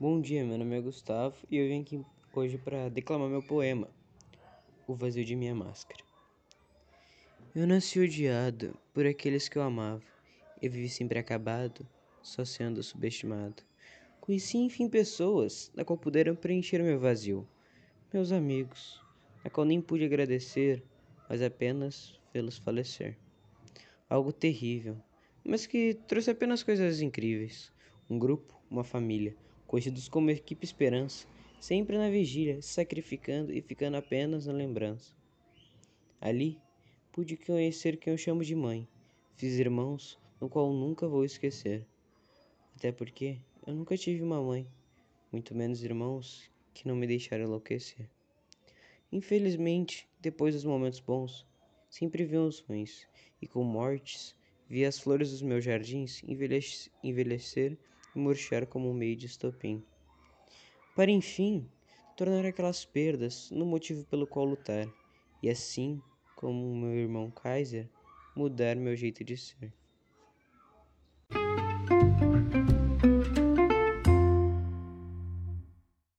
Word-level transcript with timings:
Bom 0.00 0.20
dia, 0.20 0.44
meu 0.44 0.58
nome 0.58 0.76
é 0.76 0.80
Gustavo 0.80 1.36
e 1.48 1.56
eu 1.56 1.68
vim 1.68 1.80
aqui 1.80 2.04
hoje 2.34 2.58
para 2.58 2.88
declamar 2.88 3.28
meu 3.28 3.40
poema, 3.40 3.88
O 4.88 4.94
Vazio 4.96 5.24
de 5.24 5.36
Minha 5.36 5.54
Máscara. 5.54 6.02
Eu 7.54 7.64
nasci 7.64 8.00
odiado 8.00 8.76
por 8.92 9.06
aqueles 9.06 9.48
que 9.48 9.56
eu 9.56 9.62
amava 9.62 10.02
e 10.60 10.68
vivi 10.68 10.88
sempre 10.88 11.16
acabado, 11.16 11.86
só 12.20 12.44
sendo 12.44 12.82
subestimado. 12.82 13.62
Conheci 14.20 14.58
enfim 14.58 14.88
pessoas 14.88 15.70
na 15.76 15.84
qual 15.84 15.96
puderam 15.96 16.34
preencher 16.34 16.82
meu 16.82 16.98
vazio, 16.98 17.46
meus 18.12 18.32
amigos, 18.32 19.00
na 19.44 19.48
qual 19.48 19.64
nem 19.64 19.80
pude 19.80 20.04
agradecer, 20.04 20.82
mas 21.28 21.40
apenas 21.40 22.20
vê-los 22.32 22.58
falecer. 22.58 23.16
Algo 24.10 24.32
terrível, 24.32 24.96
mas 25.44 25.66
que 25.66 25.94
trouxe 26.08 26.32
apenas 26.32 26.64
coisas 26.64 27.00
incríveis. 27.00 27.72
Um 28.10 28.18
grupo, 28.18 28.60
uma 28.68 28.82
família, 28.82 29.36
conhecidos 29.74 30.08
como 30.08 30.30
Equipe 30.30 30.64
Esperança, 30.64 31.26
sempre 31.58 31.98
na 31.98 32.08
vigília, 32.08 32.62
se 32.62 32.68
sacrificando 32.68 33.52
e 33.52 33.60
ficando 33.60 33.96
apenas 33.96 34.46
na 34.46 34.52
lembrança. 34.52 35.12
Ali, 36.20 36.60
pude 37.10 37.36
conhecer 37.36 37.96
quem 37.96 38.12
eu 38.12 38.16
chamo 38.16 38.44
de 38.44 38.54
mãe. 38.54 38.86
Fiz 39.34 39.58
irmãos, 39.58 40.16
no 40.40 40.48
qual 40.48 40.72
nunca 40.72 41.08
vou 41.08 41.24
esquecer. 41.24 41.84
Até 42.76 42.92
porque 42.92 43.40
eu 43.66 43.74
nunca 43.74 43.96
tive 43.96 44.22
uma 44.22 44.40
mãe, 44.40 44.64
muito 45.32 45.56
menos 45.56 45.82
irmãos 45.82 46.48
que 46.72 46.86
não 46.86 46.94
me 46.94 47.08
deixaram 47.08 47.46
enlouquecer. 47.46 48.08
Infelizmente, 49.10 50.08
depois 50.20 50.54
dos 50.54 50.64
momentos 50.64 51.00
bons, 51.00 51.44
sempre 51.90 52.24
vi 52.24 52.36
os 52.36 52.60
ruins, 52.60 53.08
e 53.42 53.48
com 53.48 53.64
mortes, 53.64 54.36
vi 54.68 54.84
as 54.84 55.00
flores 55.00 55.32
dos 55.32 55.42
meus 55.42 55.64
jardins 55.64 56.22
envelhecer 57.02 57.76
murchar 58.14 58.66
como 58.66 58.90
um 58.90 58.94
meio 58.94 59.16
de 59.16 59.26
estopim. 59.26 59.84
Para, 60.94 61.10
enfim, 61.10 61.68
tornar 62.16 62.46
aquelas 62.46 62.84
perdas 62.84 63.50
no 63.50 63.66
motivo 63.66 64.04
pelo 64.04 64.26
qual 64.26 64.44
lutar, 64.44 64.88
e 65.42 65.50
assim, 65.50 66.00
como 66.36 66.74
meu 66.76 66.94
irmão 66.94 67.30
Kaiser, 67.30 67.88
mudar 68.36 68.76
meu 68.76 68.96
jeito 68.96 69.24
de 69.24 69.36
ser. 69.36 69.72